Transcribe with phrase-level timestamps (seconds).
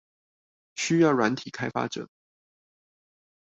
[0.73, 2.09] 需要軟體開發者